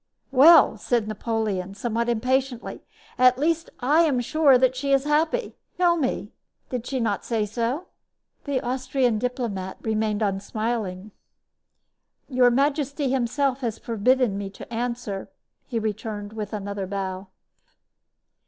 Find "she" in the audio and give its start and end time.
4.75-4.91, 6.87-6.99